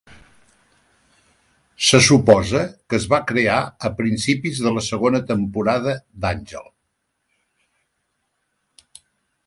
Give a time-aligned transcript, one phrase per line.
[1.87, 2.61] Se suposa
[2.93, 3.59] que es va crear
[3.89, 6.71] a principis de la segona temporada d'"Angel".